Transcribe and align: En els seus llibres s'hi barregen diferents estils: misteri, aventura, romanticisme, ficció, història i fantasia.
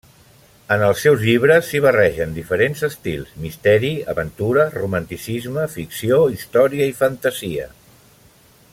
En 0.75 0.83
els 0.85 1.01
seus 1.05 1.19
llibres 1.25 1.67
s'hi 1.67 1.81
barregen 1.85 2.33
diferents 2.37 2.81
estils: 2.89 3.35
misteri, 3.43 3.93
aventura, 4.15 4.67
romanticisme, 4.79 5.69
ficció, 5.77 6.23
història 6.39 6.93
i 6.95 7.01
fantasia. 7.05 7.73